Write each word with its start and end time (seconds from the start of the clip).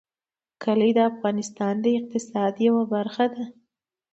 کلي 0.63 0.89
د 0.97 0.99
افغانستان 1.11 1.73
د 1.81 1.85
اقتصاد 1.99 2.53
یوه 2.67 2.83
برخه 2.93 3.25
ده. 3.35 3.43